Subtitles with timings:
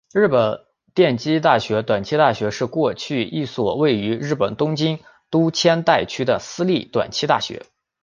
[0.11, 0.61] 东京
[0.95, 7.67] 电机大学短期大学是过去一所位于日本东京都千代田区的私立短期大学。